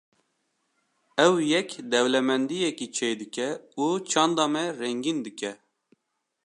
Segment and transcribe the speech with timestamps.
[1.25, 3.49] Ev yek dewlemendiyekê çêdike
[3.83, 5.51] û çanda me rengîn dike.